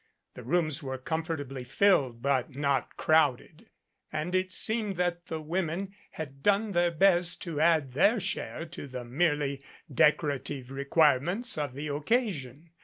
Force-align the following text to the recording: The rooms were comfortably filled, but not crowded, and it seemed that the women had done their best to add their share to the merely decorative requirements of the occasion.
The 0.33 0.41
rooms 0.41 0.81
were 0.81 0.97
comfortably 0.97 1.63
filled, 1.63 2.23
but 2.23 2.55
not 2.55 2.97
crowded, 2.97 3.69
and 4.11 4.33
it 4.33 4.51
seemed 4.51 4.97
that 4.97 5.27
the 5.27 5.39
women 5.39 5.93
had 6.13 6.41
done 6.41 6.71
their 6.71 6.89
best 6.89 7.39
to 7.43 7.59
add 7.61 7.93
their 7.93 8.19
share 8.19 8.65
to 8.65 8.87
the 8.87 9.05
merely 9.05 9.61
decorative 9.93 10.71
requirements 10.71 11.55
of 11.55 11.75
the 11.75 11.89
occasion. 11.89 12.71